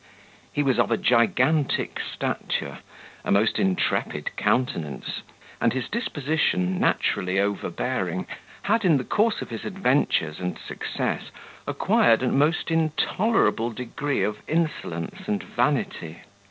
He 0.51 0.63
was 0.63 0.79
of 0.79 0.89
a 0.89 0.97
gigantic 0.97 1.99
stature, 1.99 2.79
a 3.23 3.29
most 3.31 3.59
intrepid 3.59 4.35
countenance; 4.35 5.21
and 5.61 5.73
his 5.73 5.87
disposition, 5.89 6.79
naturally 6.79 7.39
overbearing, 7.39 8.25
had, 8.63 8.83
in 8.83 8.97
the 8.97 9.03
course 9.03 9.43
of 9.43 9.51
his 9.51 9.63
adventures 9.63 10.39
and 10.39 10.57
success, 10.57 11.29
acquired 11.67 12.23
a 12.23 12.29
most 12.29 12.71
intolerable 12.71 13.69
degree 13.69 14.23
of 14.23 14.41
insolence 14.47 15.27
and 15.27 15.43
vanity. 15.43 16.21